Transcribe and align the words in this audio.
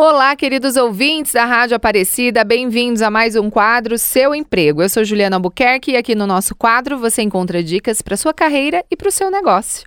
Olá, 0.00 0.36
queridos 0.36 0.76
ouvintes 0.76 1.32
da 1.32 1.44
Rádio 1.44 1.74
Aparecida, 1.74 2.44
bem-vindos 2.44 3.02
a 3.02 3.10
mais 3.10 3.34
um 3.34 3.50
quadro 3.50 3.98
Seu 3.98 4.32
Emprego. 4.32 4.80
Eu 4.80 4.88
sou 4.88 5.02
Juliana 5.02 5.34
Albuquerque 5.34 5.90
e 5.90 5.96
aqui 5.96 6.14
no 6.14 6.24
nosso 6.24 6.54
quadro 6.54 6.96
você 6.96 7.20
encontra 7.20 7.64
dicas 7.64 8.00
para 8.00 8.16
sua 8.16 8.32
carreira 8.32 8.84
e 8.88 8.96
para 8.96 9.08
o 9.08 9.10
seu 9.10 9.28
negócio. 9.28 9.84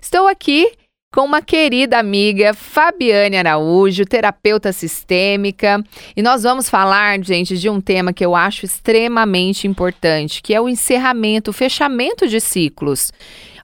Estou 0.00 0.26
aqui 0.26 0.72
com 1.12 1.26
uma 1.26 1.42
querida 1.42 1.98
amiga, 1.98 2.54
Fabiane 2.54 3.36
Araújo, 3.36 4.06
terapeuta 4.06 4.72
sistêmica, 4.72 5.84
e 6.16 6.22
nós 6.22 6.42
vamos 6.42 6.70
falar, 6.70 7.22
gente, 7.22 7.58
de 7.58 7.68
um 7.68 7.82
tema 7.82 8.14
que 8.14 8.24
eu 8.24 8.34
acho 8.34 8.64
extremamente 8.64 9.68
importante, 9.68 10.40
que 10.40 10.54
é 10.54 10.60
o 10.60 10.70
encerramento, 10.70 11.50
o 11.50 11.52
fechamento 11.52 12.26
de 12.26 12.40
ciclos. 12.40 13.12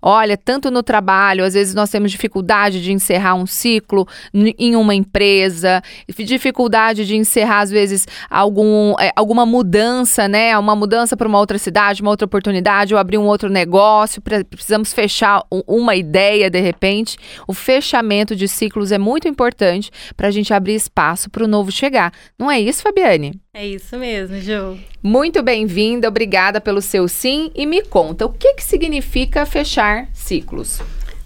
Olha, 0.01 0.37
tanto 0.37 0.71
no 0.71 0.83
trabalho, 0.83 1.45
às 1.45 1.55
vezes 1.55 1.75
nós 1.75 1.91
temos 1.91 2.11
dificuldade 2.11 2.83
de 2.83 2.93
encerrar 2.93 3.35
um 3.35 3.47
ciclo 3.47 4.07
em 4.35 4.77
uma 4.77 4.95
empresa, 4.95 5.83
dificuldade 6.09 7.05
de 7.05 7.17
encerrar, 7.17 7.61
às 7.61 7.71
vezes, 7.71 8.07
algum, 8.31 8.95
é, 9.01 9.13
alguma 9.17 9.47
mudança, 9.47 10.29
né? 10.29 10.57
Uma 10.59 10.77
mudança 10.77 11.17
para 11.17 11.29
uma 11.29 11.39
outra 11.39 11.59
cidade, 11.59 12.03
uma 12.03 12.11
outra 12.11 12.27
oportunidade, 12.27 12.95
ou 12.95 13.01
abrir 13.01 13.19
um 13.19 13.27
outro 13.27 13.49
negócio, 13.49 14.23
precisamos 14.23 14.93
fechar 14.93 15.43
uma 15.67 15.95
ideia 15.95 16.51
de 16.51 16.61
repente. 16.61 17.17
O 17.47 17.53
fechamento 17.53 18.35
de 18.37 18.49
ciclos 18.49 18.93
é 18.93 18.99
muito 18.99 19.29
importante 19.29 19.91
para 20.17 20.29
a 20.29 20.31
gente 20.31 20.53
abrir 20.53 20.75
espaço 20.75 21.31
para 21.31 21.45
o 21.45 21.49
novo 21.49 21.71
chegar. 21.71 22.13
Não 22.39 22.51
é 22.51 22.61
isso, 22.61 22.83
Fabiane? 22.83 23.41
É 23.55 23.67
isso 23.67 23.97
mesmo, 23.97 24.39
Ju. 24.41 24.79
Muito 25.07 25.41
bem-vinda, 25.41 26.09
obrigada 26.09 26.61
pelo 26.61 26.83
seu 26.83 27.07
sim 27.07 27.53
e 27.55 27.65
me 27.65 27.81
conta 27.81 28.27
o 28.27 28.33
que, 28.33 28.55
que 28.55 28.65
significa 28.65 29.47
fechar 29.47 30.09
ciclos. 30.13 30.83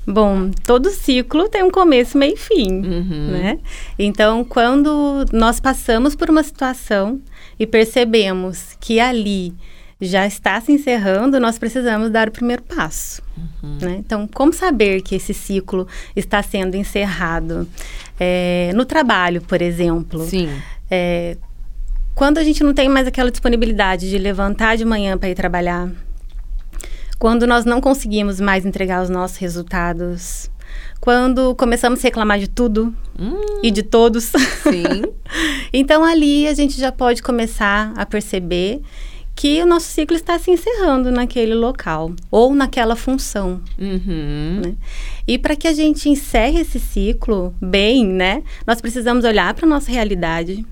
Bom, 0.06 0.51
todo 0.66 0.91
ciclo 0.91 1.48
tem 1.48 1.62
um 1.62 1.70
começo, 1.70 2.19
meio 2.19 2.34
e 2.34 2.37
fim, 2.37 2.70
uhum. 2.73 3.30
né? 3.30 3.59
Então, 3.98 4.45
quando 4.45 5.25
nós 5.33 5.61
passamos 5.61 6.15
por 6.15 6.29
uma 6.29 6.43
situação 6.43 7.23
e 7.59 7.66
percebemos 7.66 8.77
que 8.78 9.00
ali 9.00 9.55
já 9.98 10.27
está 10.27 10.61
se 10.61 10.72
encerrando, 10.72 11.41
nós 11.41 11.59
precisamos 11.59 12.11
dar 12.11 12.28
o 12.28 12.33
primeiro 12.33 12.62
passo. 12.62 13.22
Uhum. 13.62 13.78
Né? 13.81 13.97
Então, 13.98 14.28
como 14.28 14.53
saber 14.53 15.00
que 15.00 15.15
esse 15.15 15.33
ciclo 15.33 15.89
está 16.15 16.42
sendo 16.42 16.77
encerrado? 16.77 17.67
É, 18.19 18.72
no 18.75 18.84
trabalho, 18.84 19.41
por 19.41 19.62
exemplo. 19.62 20.20
Sim. 20.27 20.50
É, 20.91 21.39
quando 22.14 22.39
a 22.39 22.44
gente 22.44 22.62
não 22.62 22.75
tem 22.75 22.89
mais 22.89 23.06
aquela 23.06 23.30
disponibilidade 23.30 24.11
de 24.11 24.19
levantar 24.19 24.77
de 24.77 24.84
manhã 24.84 25.16
para 25.16 25.28
ir 25.28 25.34
trabalhar, 25.34 25.91
quando 27.19 27.47
nós 27.47 27.64
não 27.64 27.80
conseguimos 27.80 28.41
mais 28.41 28.64
entregar 28.64 29.03
os 29.03 29.11
nossos 29.11 29.36
resultados, 29.36 30.50
quando 31.00 31.55
começamos 31.55 32.00
a 32.00 32.03
reclamar 32.03 32.38
de 32.38 32.48
tudo 32.48 32.94
hum, 33.19 33.61
e 33.62 33.70
de 33.70 33.83
todos. 33.83 34.25
Sim. 34.25 35.03
então 35.72 36.05
ali 36.05 36.47
a 36.47 36.55
gente 36.55 36.78
já 36.78 36.92
pode 36.92 37.22
começar 37.22 37.92
a 37.97 38.05
perceber 38.06 38.81
que 39.34 39.62
o 39.62 39.66
nosso 39.66 39.86
ciclo 39.86 40.16
está 40.16 40.38
se 40.38 40.50
encerrando 40.50 41.11
naquele 41.11 41.55
local 41.55 42.12
ou 42.31 42.55
naquela 42.55 42.94
função. 42.94 43.62
Uhum. 43.78 44.61
Né? 44.62 44.75
E 45.27 45.38
para 45.38 45.56
que 45.56 45.66
a 45.66 45.72
gente 45.72 46.11
encerre 46.11 46.61
esse 46.61 46.78
ciclo 46.78 47.55
bem, 47.61 48.06
né, 48.06 48.42
nós 48.66 48.83
precisamos 48.83 49.25
olhar 49.25 49.55
para 49.55 49.64
a 49.64 49.69
nossa 49.69 49.91
realidade, 49.91 50.66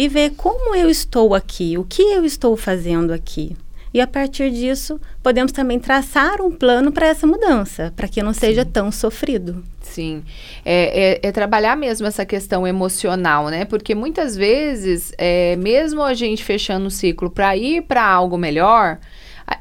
e 0.00 0.08
ver 0.08 0.30
como 0.30 0.74
eu 0.74 0.88
estou 0.88 1.34
aqui, 1.34 1.76
o 1.76 1.84
que 1.84 2.00
eu 2.00 2.24
estou 2.24 2.56
fazendo 2.56 3.12
aqui. 3.12 3.54
E 3.92 4.00
a 4.00 4.06
partir 4.06 4.50
disso, 4.50 4.98
podemos 5.22 5.52
também 5.52 5.78
traçar 5.78 6.40
um 6.40 6.50
plano 6.50 6.90
para 6.90 7.08
essa 7.08 7.26
mudança, 7.26 7.92
para 7.94 8.08
que 8.08 8.22
não 8.22 8.32
seja 8.32 8.64
Sim. 8.64 8.70
tão 8.70 8.90
sofrido. 8.90 9.62
Sim, 9.82 10.24
é, 10.64 11.18
é, 11.22 11.28
é, 11.28 11.32
trabalhar 11.32 11.76
mesmo 11.76 12.06
essa 12.06 12.24
questão 12.24 12.66
emocional, 12.66 13.48
né? 13.48 13.66
Porque 13.66 13.94
muitas 13.94 14.34
vezes, 14.34 15.12
é, 15.18 15.54
mesmo 15.56 16.02
a 16.02 16.14
gente 16.14 16.42
fechando 16.42 16.86
o 16.86 16.90
ciclo 16.90 17.28
para 17.28 17.54
ir 17.54 17.82
para 17.82 18.02
algo 18.02 18.38
melhor, 18.38 18.98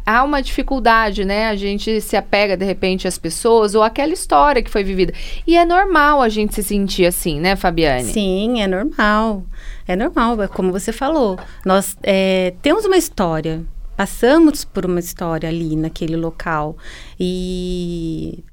há 0.06 0.24
uma 0.24 0.42
dificuldade, 0.42 1.26
né? 1.26 1.48
A 1.48 1.56
gente 1.56 2.02
se 2.02 2.16
apega 2.16 2.56
de 2.56 2.66
repente 2.66 3.08
às 3.08 3.18
pessoas 3.18 3.76
ou 3.76 3.84
àquela 3.84 4.14
história 4.14 4.62
que 4.62 4.70
foi 4.70 4.84
vivida. 4.84 5.14
E 5.46 5.58
é 5.58 5.66
normal 5.66 6.22
a 6.22 6.30
gente 6.30 6.56
se 6.56 6.64
sentir 6.64 7.06
assim, 7.06 7.40
né, 7.40 7.56
Fabiane? 7.56 8.06
Sim, 8.06 8.62
é 8.62 8.68
normal. 8.68 9.44
É 9.88 9.96
normal, 9.96 10.42
é 10.42 10.48
como 10.48 10.72
você 10.72 10.92
falou. 10.92 11.40
Nós 11.66 11.98
é, 12.04 12.54
temos 12.62 12.86
uma 12.86 12.98
história, 12.98 13.64
passamos 13.96 14.64
por 14.64 14.86
uma 14.86 15.00
história 15.00 15.50
ali 15.50 15.76
naquele 15.76 16.16
local 16.16 16.78
e 17.20 18.44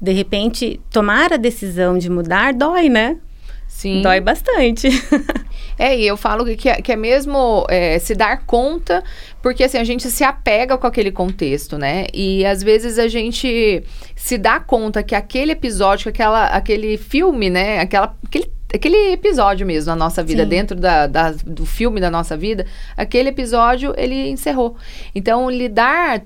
de 0.00 0.12
repente 0.12 0.80
tomar 0.90 1.32
a 1.32 1.36
decisão 1.36 1.96
de 1.98 2.10
mudar 2.10 2.52
dói, 2.52 2.88
né? 2.88 3.16
Sim. 3.76 4.00
Dói 4.00 4.20
bastante. 4.20 4.88
é, 5.78 5.98
e 5.98 6.06
eu 6.06 6.16
falo 6.16 6.46
que 6.56 6.66
é, 6.66 6.80
que 6.80 6.90
é 6.90 6.96
mesmo 6.96 7.66
é, 7.68 7.98
se 7.98 8.14
dar 8.14 8.46
conta, 8.46 9.04
porque 9.42 9.64
assim, 9.64 9.76
a 9.76 9.84
gente 9.84 10.10
se 10.10 10.24
apega 10.24 10.78
com 10.78 10.86
aquele 10.86 11.12
contexto, 11.12 11.76
né? 11.76 12.06
E 12.14 12.42
às 12.46 12.62
vezes 12.62 12.98
a 12.98 13.06
gente 13.06 13.84
se 14.14 14.38
dá 14.38 14.58
conta 14.58 15.02
que 15.02 15.14
aquele 15.14 15.52
episódio, 15.52 16.04
que 16.04 16.08
aquela, 16.08 16.46
aquele 16.46 16.96
filme, 16.96 17.50
né? 17.50 17.80
Aquela, 17.80 18.16
aquele 18.24 18.50
aquele 18.74 19.12
episódio 19.12 19.66
mesmo 19.66 19.90
na 19.90 19.96
nossa 19.96 20.22
vida, 20.22 20.44
Sim. 20.44 20.48
dentro 20.48 20.80
da, 20.80 21.06
da, 21.06 21.32
do 21.32 21.66
filme 21.66 22.00
da 22.00 22.10
nossa 22.10 22.34
vida, 22.34 22.64
aquele 22.96 23.28
episódio 23.28 23.92
ele 23.96 24.30
encerrou. 24.30 24.74
Então, 25.14 25.50
lidar, 25.50 26.22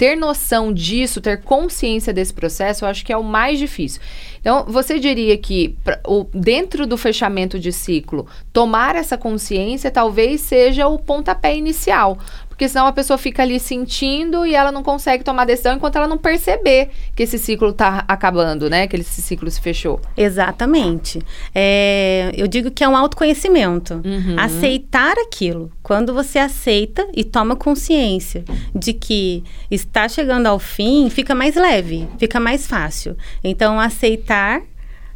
ter 0.00 0.16
noção 0.16 0.72
disso, 0.72 1.20
ter 1.20 1.42
consciência 1.42 2.10
desse 2.10 2.32
processo, 2.32 2.86
eu 2.86 2.88
acho 2.88 3.04
que 3.04 3.12
é 3.12 3.16
o 3.18 3.22
mais 3.22 3.58
difícil. 3.58 4.00
Então, 4.40 4.64
você 4.66 4.98
diria 4.98 5.36
que 5.36 5.76
pra, 5.84 6.00
o, 6.06 6.24
dentro 6.32 6.86
do 6.86 6.96
fechamento 6.96 7.58
de 7.58 7.70
ciclo, 7.70 8.26
tomar 8.50 8.96
essa 8.96 9.18
consciência 9.18 9.90
talvez 9.90 10.40
seja 10.40 10.88
o 10.88 10.98
pontapé 10.98 11.54
inicial 11.54 12.18
porque 12.60 12.68
senão 12.68 12.86
a 12.86 12.92
pessoa 12.92 13.16
fica 13.16 13.42
ali 13.42 13.58
sentindo 13.58 14.44
e 14.44 14.54
ela 14.54 14.70
não 14.70 14.82
consegue 14.82 15.24
tomar 15.24 15.46
decisão 15.46 15.76
enquanto 15.76 15.96
ela 15.96 16.06
não 16.06 16.18
perceber 16.18 16.90
que 17.16 17.22
esse 17.22 17.38
ciclo 17.38 17.70
está 17.70 18.04
acabando, 18.06 18.68
né? 18.68 18.86
Que 18.86 18.96
esse 18.96 19.22
ciclo 19.22 19.50
se 19.50 19.58
fechou. 19.58 19.98
Exatamente. 20.14 21.22
É, 21.54 22.30
eu 22.36 22.46
digo 22.46 22.70
que 22.70 22.84
é 22.84 22.88
um 22.88 22.94
autoconhecimento. 22.94 24.02
Uhum. 24.04 24.36
Aceitar 24.38 25.16
aquilo. 25.16 25.72
Quando 25.82 26.12
você 26.12 26.38
aceita 26.38 27.08
e 27.16 27.24
toma 27.24 27.56
consciência 27.56 28.44
de 28.74 28.92
que 28.92 29.42
está 29.70 30.06
chegando 30.06 30.46
ao 30.46 30.58
fim, 30.58 31.08
fica 31.08 31.34
mais 31.34 31.54
leve, 31.54 32.06
fica 32.18 32.38
mais 32.38 32.66
fácil. 32.66 33.16
Então, 33.42 33.80
aceitar 33.80 34.60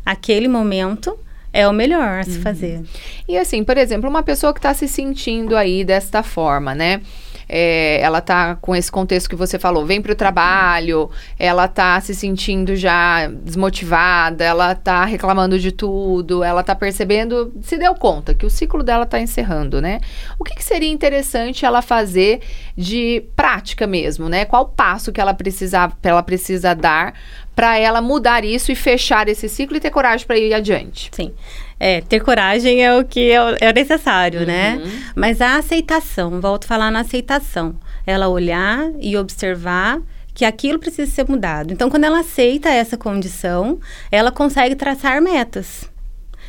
aquele 0.03 0.49
momento 0.49 1.19
é 1.53 1.69
o 1.69 1.73
melhor 1.75 2.21
a 2.21 2.25
se 2.25 2.39
uhum. 2.39 2.43
fazer. 2.43 2.83
E 3.29 3.37
assim, 3.37 3.63
por 3.63 3.77
exemplo, 3.77 4.09
uma 4.09 4.23
pessoa 4.23 4.55
que 4.55 4.59
está 4.59 4.73
se 4.73 4.89
sentindo 4.89 5.55
aí 5.55 5.85
desta 5.85 6.23
forma, 6.23 6.75
né? 6.75 7.03
É, 7.49 8.01
ela 8.01 8.21
tá 8.21 8.57
com 8.57 8.75
esse 8.75 8.91
contexto 8.91 9.29
que 9.29 9.37
você 9.37 9.59
falou, 9.59 9.85
vem 9.85 10.01
para 10.01 10.13
o 10.13 10.15
trabalho, 10.15 11.11
ela 11.39 11.69
tá 11.69 12.01
se 12.01 12.15
sentindo 12.15 12.77
já 12.77 13.29
desmotivada, 13.29 14.45
ela 14.45 14.75
tá 14.75 15.05
reclamando 15.05 15.59
de 15.59 15.73
tudo, 15.73 16.43
ela 16.43 16.63
tá 16.63 16.75
percebendo, 16.75 17.53
se 17.63 17.77
deu 17.77 17.95
conta 17.95 18.35
que 18.35 18.47
o 18.47 18.51
ciclo 18.51 18.83
dela 18.83 19.07
tá 19.07 19.21
encerrando, 19.21 19.81
né? 19.81 20.01
O 20.39 20.45
que, 20.45 20.55
que 20.55 20.65
seria 20.65 20.91
interessante 20.91 21.65
ela 21.65 21.83
fazer 21.83 22.41
de 22.77 23.23
prática 23.37 23.87
mesmo, 23.87 24.29
né? 24.29 24.45
Qual 24.45 24.67
passo 24.69 25.13
que 25.13 25.21
ela 25.21 25.35
precisa, 25.35 25.93
ela 26.03 26.23
precisa 26.23 26.75
dar 26.75 27.15
para 27.55 27.79
ela 27.79 28.01
mudar 28.01 28.45
isso 28.45 28.73
e 28.73 28.75
fechar 28.75 29.29
esse 29.29 29.49
ciclo 29.49 29.77
e 29.77 29.81
ter 29.81 29.91
coragem 29.91 30.27
para 30.27 30.39
ir 30.39 30.53
adiante? 30.53 31.11
Sim. 31.13 31.33
É, 31.79 32.01
ter 32.01 32.21
coragem 32.21 32.85
é 32.85 32.97
o 32.97 33.05
que 33.05 33.31
é, 33.31 33.57
é 33.61 33.73
necessário, 33.73 34.47
né? 34.47 34.77
uhum. 34.77 34.85
né? 34.85 35.13
Mas 35.15 35.41
a 35.41 35.57
aceitação, 35.57 36.41
volto 36.41 36.65
a 36.65 36.69
falar 36.69 36.91
na 36.91 37.01
aceitação. 37.01 37.77
Ela 38.07 38.29
olhar 38.29 38.91
e 39.01 39.17
observar 39.17 40.01
que 40.33 40.45
aquilo 40.45 40.79
precisa 40.79 41.11
ser 41.11 41.29
mudado. 41.29 41.73
Então, 41.73 41.89
quando 41.89 42.05
ela 42.05 42.21
aceita 42.21 42.69
essa 42.69 42.97
condição, 42.97 43.79
ela 44.11 44.33
consegue 44.33 44.75
traçar 44.75 45.23
metas. 45.23 45.89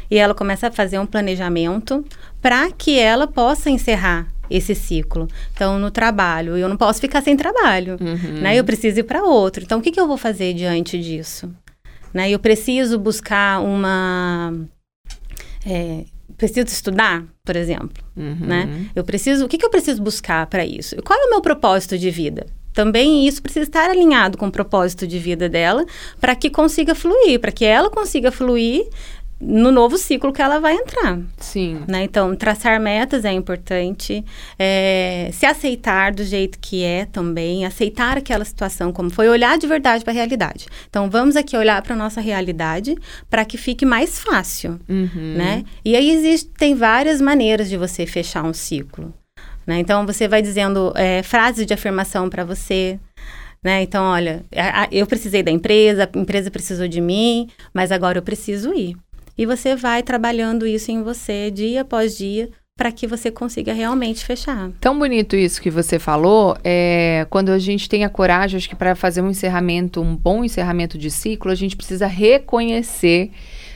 E 0.10 0.18
ela 0.18 0.34
começa 0.34 0.68
a 0.68 0.72
fazer 0.72 1.00
um 1.00 1.06
planejamento 1.06 2.04
para 2.42 2.72
que 2.72 3.00
ela 3.00 3.28
possa 3.28 3.70
encerrar 3.70 4.28
esse 4.50 4.76
ciclo. 4.76 5.28
Então, 5.54 5.80
no 5.80 5.92
trabalho, 5.92 6.58
eu 6.58 6.70
não 6.70 6.78
posso 6.78 7.02
ficar 7.02 7.22
sem 7.22 7.36
trabalho, 7.36 7.98
uhum. 8.00 8.42
né? 8.42 8.56
Eu 8.56 8.64
preciso 8.64 9.00
ir 9.00 9.04
para 9.04 9.24
outro. 9.24 9.64
Então, 9.64 9.80
o 9.80 9.82
que, 9.82 9.92
que 9.92 10.00
eu 10.00 10.08
vou 10.08 10.18
fazer 10.18 10.54
diante 10.54 11.00
disso? 11.00 11.52
Né? 12.14 12.30
Eu 12.30 12.40
preciso 12.40 12.98
buscar 12.98 13.62
uma 13.62 14.54
é, 15.66 16.06
preciso 16.38 16.68
estudar, 16.68 17.24
por 17.44 17.56
exemplo, 17.56 18.04
uhum. 18.16 18.38
né? 18.40 18.88
Eu 18.96 19.04
preciso, 19.04 19.46
o 19.46 19.48
que, 19.48 19.58
que 19.58 19.66
eu 19.66 19.70
preciso 19.70 20.02
buscar 20.02 20.46
para 20.48 20.66
isso? 20.66 20.96
Qual 21.04 21.20
é 21.20 21.26
o 21.26 21.30
meu 21.30 21.42
propósito 21.42 21.98
de 21.98 22.10
vida? 22.12 22.46
Também 22.74 23.26
isso 23.26 23.42
precisa 23.42 23.64
estar 23.64 23.90
alinhado 23.90 24.38
com 24.38 24.48
o 24.48 24.52
propósito 24.52 25.08
de 25.08 25.18
vida 25.18 25.48
dela 25.48 25.86
para 26.20 26.36
que 26.36 26.50
consiga 26.50 26.94
fluir, 26.94 27.40
para 27.40 27.52
que 27.52 27.64
ela 27.64 27.90
consiga 27.90 28.32
fluir 28.32 28.86
no 29.40 29.72
novo 29.72 29.98
ciclo 29.98 30.32
que 30.32 30.42
ela 30.42 30.60
vai 30.60 30.74
entrar. 30.76 31.20
Sim. 31.38 31.82
Né? 31.88 32.04
Então, 32.04 32.36
traçar 32.36 32.80
metas 32.80 33.26
é 33.26 33.32
importante, 33.32 34.24
é, 34.58 35.30
se 35.34 35.46
aceitar 35.46 36.14
do 36.14 36.24
jeito 36.24 36.58
que 36.60 36.84
é 36.84 37.06
também, 37.06 37.66
aceitar 37.66 38.18
aquela 38.18 38.46
situação 38.46 38.94
como 38.94 39.10
foi, 39.10 39.28
olhar 39.28 39.58
de 39.58 39.68
verdade 39.68 40.04
para 40.04 40.14
a 40.14 40.16
realidade. 40.16 40.68
Então, 40.90 41.10
vamos 41.10 41.36
aqui 41.36 41.58
olhar 41.58 41.82
para 41.82 41.94
a 41.94 41.98
nossa 41.98 42.22
realidade 42.22 42.96
para 43.30 43.44
que 43.44 43.58
fique 43.58 43.86
mais 43.86 44.20
fácil, 44.20 44.80
Uhum. 44.88 45.36
né? 45.38 45.64
E 45.84 45.96
aí 45.96 46.10
existem 46.12 46.74
várias 46.76 47.20
maneiras 47.20 47.70
de 47.70 47.78
você 47.78 48.06
fechar 48.06 48.44
um 48.44 48.54
ciclo. 48.54 49.14
Né? 49.68 49.80
Então, 49.80 50.06
você 50.06 50.28
vai 50.28 50.42
dizendo 50.42 50.94
é, 50.96 51.24
frases 51.24 51.66
de 51.66 51.74
afirmação 51.74 52.30
para 52.30 52.44
você, 52.46 53.00
né? 53.64 53.82
Então, 53.82 54.04
olha, 54.04 54.46
eu 54.92 55.08
precisei 55.08 55.42
da 55.42 55.50
empresa, 55.50 56.08
a 56.14 56.20
empresa 56.20 56.52
precisou 56.52 56.88
de 56.88 57.02
mim, 57.02 57.50
mas 57.74 57.92
agora 57.92 58.20
eu 58.20 58.22
preciso 58.22 58.72
ir. 58.76 58.96
E 59.38 59.46
você 59.46 59.76
vai 59.76 60.02
trabalhando 60.02 60.66
isso 60.66 60.92
em 60.92 61.04
você 61.04 61.52
dia 61.52 61.82
após 61.82 62.18
dia 62.18 62.50
para 62.78 62.92
que 62.92 63.08
você 63.08 63.32
consiga 63.32 63.74
realmente 63.74 64.26
fechar. 64.26 64.70
Tão 64.82 65.00
bonito 65.00 65.36
isso 65.36 65.62
que 65.62 65.70
você 65.70 65.98
falou. 65.98 66.58
É, 66.62 67.26
quando 67.30 67.50
a 67.50 67.60
gente 67.60 67.88
tem 67.88 68.04
a 68.04 68.10
coragem, 68.10 68.58
acho 68.58 68.68
que 68.68 68.76
para 68.76 68.96
fazer 68.96 69.22
um 69.22 69.30
encerramento, 69.30 70.02
um 70.02 70.16
bom 70.16 70.44
encerramento 70.44 70.98
de 70.98 71.10
ciclo, 71.10 71.52
a 71.52 71.56
gente 71.56 71.76
precisa 71.76 72.06
reconhecer 72.06 73.32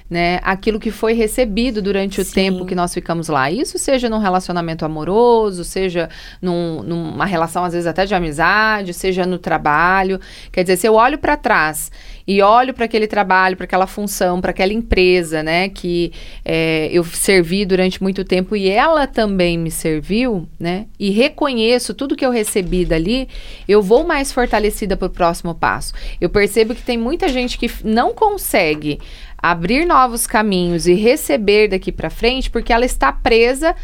né, 0.09 0.39
aquilo 0.41 0.79
que 0.79 0.89
foi 0.89 1.13
recebido 1.13 1.81
durante 1.81 2.19
o 2.19 2.25
Sim. 2.25 2.33
tempo 2.33 2.65
que 2.65 2.73
nós 2.73 2.93
ficamos 2.93 3.27
lá. 3.27 3.51
Isso 3.51 3.77
seja 3.77 4.09
num 4.09 4.17
relacionamento 4.17 4.83
amoroso, 4.83 5.63
seja 5.63 6.09
num- 6.41 6.81
numa 6.81 7.25
relação, 7.25 7.63
às 7.63 7.73
vezes, 7.73 7.85
até 7.85 8.05
de 8.05 8.15
amizade, 8.15 8.93
seja 8.93 9.25
no 9.25 9.37
trabalho. 9.37 10.19
Quer 10.51 10.63
dizer, 10.63 10.77
se 10.77 10.87
eu 10.87 10.95
olho 10.95 11.17
para 11.17 11.37
trás 11.37 11.91
e 12.27 12.41
olho 12.41 12.73
para 12.73 12.85
aquele 12.85 13.07
trabalho, 13.07 13.55
para 13.55 13.65
aquela 13.65 13.87
função, 13.87 14.41
para 14.41 14.51
aquela 14.51 14.73
empresa, 14.73 15.43
né, 15.43 15.69
que 15.69 16.11
é, 16.43 16.89
eu 16.91 17.03
servi 17.03 17.65
durante 17.65 18.01
muito 18.01 18.23
tempo 18.23 18.55
e 18.55 18.69
ela 18.69 19.05
também 19.07 19.57
me 19.57 19.71
serviu, 19.71 20.47
né, 20.59 20.85
e 20.99 21.09
reconheço 21.09 21.93
tudo 21.93 22.15
que 22.15 22.25
eu 22.25 22.31
recebi 22.31 22.85
dali, 22.85 23.27
eu 23.67 23.81
vou 23.81 24.03
mais 24.03 24.31
fortalecida 24.31 24.95
para 24.97 25.07
o 25.07 25.09
próximo 25.09 25.53
passo. 25.55 25.93
Eu 26.21 26.29
percebo 26.29 26.73
que 26.73 26.81
tem 26.81 26.97
muita 26.97 27.27
gente 27.27 27.57
que 27.57 27.69
não 27.83 28.13
consegue 28.13 28.99
abrir 29.41 29.85
novos 29.85 30.27
caminhos 30.27 30.87
e 30.87 30.93
receber 30.93 31.67
daqui 31.69 31.91
para 31.91 32.09
frente 32.09 32.49
porque 32.49 32.73
ela 32.73 32.85
está 32.85 33.11
presa 33.11 33.75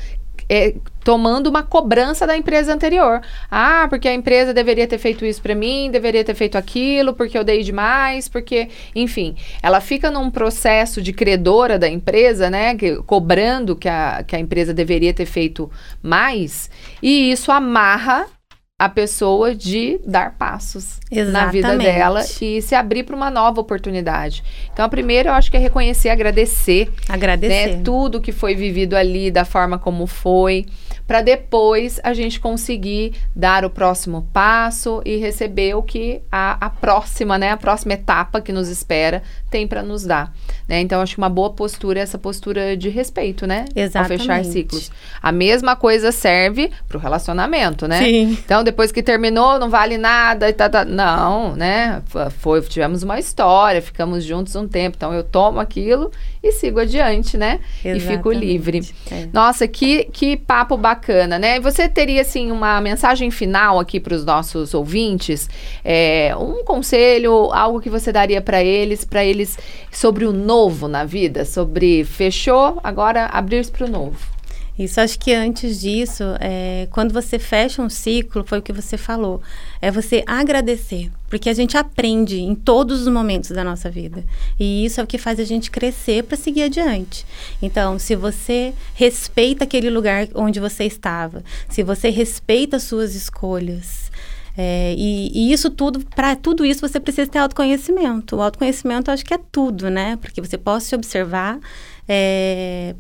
é, 0.49 0.75
tomando 1.03 1.47
uma 1.47 1.63
cobrança 1.63 2.25
da 2.25 2.37
empresa 2.37 2.73
anterior. 2.73 3.21
Ah, 3.49 3.87
porque 3.89 4.07
a 4.07 4.13
empresa 4.13 4.53
deveria 4.53 4.87
ter 4.87 4.97
feito 4.97 5.25
isso 5.25 5.41
para 5.41 5.55
mim, 5.55 5.89
deveria 5.91 6.23
ter 6.23 6.35
feito 6.35 6.57
aquilo, 6.57 7.13
porque 7.13 7.37
eu 7.37 7.43
dei 7.43 7.63
demais, 7.63 8.27
porque, 8.27 8.69
enfim, 8.95 9.35
ela 9.61 9.81
fica 9.81 10.11
num 10.11 10.29
processo 10.29 11.01
de 11.01 11.13
credora 11.13 11.77
da 11.77 11.89
empresa, 11.89 12.49
né, 12.49 12.75
que- 12.75 12.97
cobrando 13.03 13.75
que 13.75 13.89
a, 13.89 14.23
que 14.23 14.35
a 14.35 14.39
empresa 14.39 14.73
deveria 14.73 15.13
ter 15.13 15.25
feito 15.25 15.69
mais, 16.01 16.69
e 17.01 17.31
isso 17.31 17.51
amarra 17.51 18.27
a 18.77 18.89
pessoa 18.89 19.55
de 19.55 20.01
dar 20.05 20.37
passos 20.37 20.99
na 21.09 21.45
vida 21.45 21.69
Exatamente. 21.69 21.83
dela 21.85 22.25
e 22.41 22.61
se 22.61 22.75
abrir 22.75 23.03
para 23.03 23.15
uma 23.15 23.31
nova 23.31 23.61
oportunidade. 23.61 24.43
Então, 24.73 24.83
a 24.83 24.89
primeira 24.89 25.29
eu 25.29 25.33
acho 25.33 25.49
que 25.49 25.55
é 25.55 25.59
reconhecer, 25.61 26.09
agradecer 26.09 26.91
Agradecer. 27.07 27.77
né, 27.77 27.81
tudo 27.85 28.19
que 28.19 28.33
foi 28.33 28.53
vivido 28.53 28.95
ali, 28.97 29.31
da 29.31 29.45
forma 29.45 29.79
como 29.79 30.05
foi, 30.05 30.65
para 31.07 31.21
depois 31.21 31.99
a 32.03 32.13
gente 32.13 32.39
conseguir 32.39 33.13
dar 33.35 33.63
o 33.63 33.69
próximo 33.69 34.27
passo 34.33 35.01
e 35.05 35.17
receber 35.17 35.75
o 35.75 35.83
que 35.83 36.21
a, 36.31 36.65
a 36.65 36.69
próxima, 36.69 37.37
né, 37.37 37.51
a 37.51 37.57
próxima 37.57 37.93
etapa 37.93 38.41
que 38.41 38.51
nos 38.51 38.69
espera 38.69 39.21
tem 39.49 39.67
para 39.67 39.81
nos 39.81 40.03
dar. 40.03 40.33
Né? 40.67 40.81
Então, 40.81 41.01
acho 41.01 41.13
que 41.13 41.17
uma 41.17 41.29
boa 41.29 41.51
postura 41.51 41.99
é 41.99 42.03
essa 42.03 42.17
postura 42.17 42.75
de 42.75 42.89
respeito, 42.89 43.45
né? 43.45 43.65
Ao 43.93 44.05
fechar 44.05 44.39
Exatamente. 44.39 44.51
ciclos. 44.51 44.91
A 45.21 45.31
mesma 45.31 45.75
coisa 45.75 46.11
serve 46.11 46.71
para 46.87 46.97
o 46.97 46.99
relacionamento, 46.99 47.87
né? 47.87 47.99
Sim. 47.99 48.37
Então, 48.45 48.63
depois 48.63 48.91
que 48.91 49.03
terminou, 49.03 49.59
não 49.59 49.69
vale 49.69 49.97
nada 49.97 50.49
e 50.49 50.53
tá, 50.53 50.69
tá. 50.69 50.83
Não, 50.83 51.55
né? 51.55 52.01
Foi, 52.39 52.61
tivemos 52.61 53.03
uma 53.03 53.19
história, 53.19 53.81
ficamos 53.81 54.23
juntos 54.23 54.55
um 54.55 54.67
tempo. 54.67 54.97
Então, 54.97 55.13
eu 55.13 55.23
tomo 55.23 55.59
aquilo 55.59 56.11
e 56.41 56.51
sigo 56.51 56.79
adiante, 56.79 57.37
né? 57.37 57.59
E 57.79 57.99
fico 57.99 58.31
Exatamente. 58.31 58.39
livre. 58.39 58.93
É. 59.11 59.27
Nossa, 59.31 59.67
que, 59.67 60.05
que 60.05 60.35
papo 60.35 60.75
bacana, 60.77 60.94
né? 61.39 61.57
E 61.57 61.59
Você 61.59 61.87
teria, 61.87 62.21
assim, 62.21 62.51
uma 62.51 62.79
mensagem 62.81 63.31
final 63.31 63.79
aqui 63.79 63.99
para 63.99 64.15
os 64.15 64.25
nossos 64.25 64.73
ouvintes? 64.73 65.49
É, 65.83 66.35
um 66.37 66.63
conselho, 66.63 67.51
algo 67.53 67.81
que 67.81 67.89
você 67.89 68.11
daria 68.11 68.41
para 68.41 68.63
eles, 68.63 69.03
para 69.05 69.23
eles 69.23 69.57
sobre 69.91 70.25
o 70.25 70.31
novo 70.31 70.87
na 70.87 71.03
vida? 71.03 71.45
Sobre 71.45 72.03
fechou, 72.03 72.79
agora 72.83 73.25
abrir-se 73.25 73.71
para 73.71 73.85
o 73.85 73.89
novo. 73.89 74.34
Isso, 74.77 74.99
acho 74.99 75.17
que 75.17 75.33
antes 75.33 75.79
disso, 75.79 76.23
é, 76.39 76.87
quando 76.91 77.13
você 77.13 77.39
fecha 77.39 77.81
um 77.81 77.89
ciclo, 77.89 78.43
foi 78.45 78.59
o 78.59 78.61
que 78.61 78.73
você 78.73 78.97
falou, 78.97 79.41
é 79.81 79.89
você 79.89 80.21
agradecer, 80.27 81.09
porque 81.29 81.49
a 81.49 81.53
gente 81.53 81.77
aprende 81.77 82.41
em 82.41 82.53
todos 82.53 83.01
os 83.01 83.07
momentos 83.07 83.51
da 83.51 83.63
nossa 83.63 83.89
vida. 83.89 84.21
E 84.59 84.85
isso 84.85 84.99
é 84.99 85.03
o 85.03 85.07
que 85.07 85.17
faz 85.17 85.39
a 85.39 85.45
gente 85.45 85.71
crescer 85.71 86.23
para 86.23 86.35
seguir 86.35 86.63
adiante. 86.63 87.25
Então, 87.61 87.97
se 87.97 88.15
você 88.15 88.73
respeita 88.93 89.63
aquele 89.63 89.89
lugar 89.89 90.27
onde 90.35 90.59
você 90.59 90.83
estava, 90.83 91.41
se 91.69 91.81
você 91.81 92.09
respeita 92.09 92.75
as 92.75 92.83
suas 92.83 93.15
escolhas, 93.15 94.11
é, 94.57 94.95
e, 94.97 95.31
e 95.33 95.53
isso 95.53 95.69
tudo, 95.69 95.99
para 96.15 96.35
tudo 96.35 96.65
isso 96.65 96.81
você 96.87 96.99
precisa 96.99 97.29
ter 97.29 97.39
autoconhecimento. 97.39 98.37
O 98.37 98.41
autoconhecimento 98.41 99.09
eu 99.09 99.13
acho 99.13 99.25
que 99.25 99.33
é 99.33 99.39
tudo, 99.51 99.89
né? 99.89 100.17
Porque 100.17 100.41
você 100.41 100.57
possa 100.57 100.87
se 100.87 100.95
observar 100.95 101.59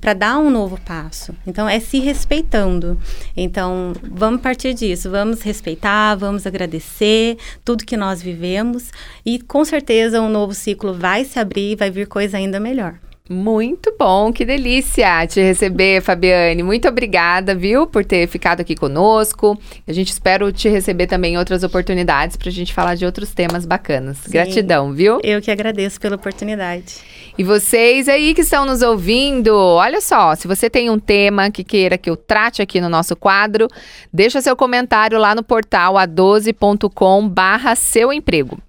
para 0.01 0.13
dar 0.13 0.39
um 0.39 0.49
novo 0.49 0.79
passo. 0.81 1.33
Então, 1.45 1.69
é 1.69 1.79
se 1.79 1.99
respeitando. 1.99 2.99
Então, 3.37 3.93
vamos 4.03 4.41
partir 4.41 4.73
disso. 4.73 5.09
Vamos 5.11 5.41
respeitar, 5.41 6.15
vamos 6.15 6.47
agradecer 6.47 7.37
tudo 7.63 7.85
que 7.85 7.95
nós 7.95 8.21
vivemos. 8.21 8.91
E 9.25 9.39
com 9.39 9.63
certeza 9.63 10.21
um 10.21 10.29
novo 10.29 10.53
ciclo 10.53 10.93
vai 10.93 11.23
se 11.23 11.39
abrir, 11.39 11.75
vai 11.75 11.91
vir 11.91 12.07
coisa 12.07 12.37
ainda 12.37 12.59
melhor. 12.59 12.99
Muito 13.27 13.91
bom, 13.97 14.31
que 14.31 14.45
delícia 14.45 15.25
te 15.25 15.41
receber, 15.41 15.99
Fabiane. 15.99 16.61
Muito 16.61 16.87
obrigada, 16.87 17.55
viu, 17.55 17.87
por 17.87 18.05
ter 18.05 18.27
ficado 18.27 18.61
aqui 18.61 18.75
conosco. 18.75 19.59
A 19.87 19.91
gente 19.91 20.11
espera 20.11 20.51
te 20.51 20.69
receber 20.69 21.07
também 21.07 21.33
em 21.33 21.37
outras 21.37 21.63
oportunidades 21.63 22.37
para 22.37 22.49
a 22.49 22.51
gente 22.51 22.71
falar 22.71 22.93
de 22.93 23.03
outros 23.03 23.33
temas 23.33 23.65
bacanas. 23.65 24.27
Gratidão, 24.27 24.93
viu? 24.93 25.19
Eu 25.23 25.41
que 25.41 25.49
agradeço 25.49 25.99
pela 25.99 26.17
oportunidade. 26.17 26.97
E 27.35 27.43
vocês 27.43 28.07
aí 28.07 28.35
que 28.35 28.41
estão 28.41 28.63
nos 28.63 28.83
ouvindo, 28.83 29.55
olha 29.55 30.01
só, 30.01 30.35
se 30.35 30.47
você 30.47 30.69
tem 30.69 30.91
um 30.91 30.99
tema 30.99 31.49
que 31.49 31.63
queira 31.63 31.97
que 31.97 32.09
eu 32.09 32.15
trate 32.15 32.61
aqui 32.61 32.79
no 32.79 32.89
nosso 32.89 33.15
quadro, 33.15 33.67
deixa 34.13 34.39
seu 34.39 34.55
comentário 34.55 35.17
lá 35.17 35.33
no 35.33 35.41
portal 35.41 35.95
a12.com 35.95 37.27
barra 37.27 37.73
seu 37.75 38.13
emprego. 38.13 38.59